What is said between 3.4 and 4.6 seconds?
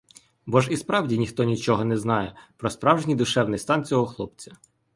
стан цього хлопця.